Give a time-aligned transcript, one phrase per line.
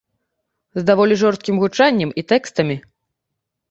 [0.79, 2.75] З даволі жорсткім гучаннем і тэкстамі.